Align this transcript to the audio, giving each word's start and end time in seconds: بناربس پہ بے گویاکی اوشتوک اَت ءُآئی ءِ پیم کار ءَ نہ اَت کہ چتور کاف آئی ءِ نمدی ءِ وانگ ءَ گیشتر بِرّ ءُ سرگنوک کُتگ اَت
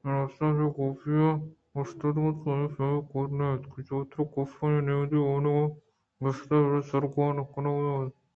بناربس 0.00 0.34
پہ 0.38 0.46
بے 0.56 0.66
گویاکی 0.74 1.14
اوشتوک 1.74 2.16
اَت 2.22 2.40
ءُآئی 2.48 2.66
ءِ 2.66 2.72
پیم 2.74 2.98
کار 3.10 3.26
ءَ 3.30 3.36
نہ 3.38 3.46
اَت 3.52 3.62
کہ 3.72 3.80
چتور 3.88 4.24
کاف 4.32 4.52
آئی 4.64 4.76
ءِ 4.78 4.86
نمدی 4.86 5.18
ءِ 5.20 5.26
وانگ 5.26 5.48
ءَ 5.64 5.72
گیشتر 6.20 6.60
بِرّ 6.66 6.76
ءُ 6.80 6.86
سرگنوک 6.88 7.48
کُتگ 7.52 7.86
اَت 7.92 8.14